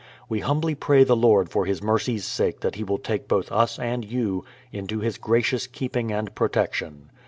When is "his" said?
1.67-1.83, 5.01-5.19